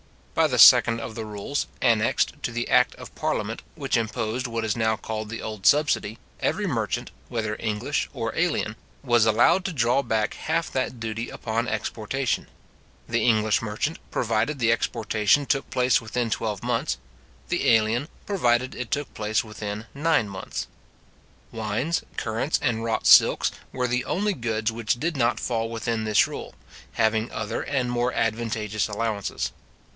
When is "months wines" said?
20.27-22.01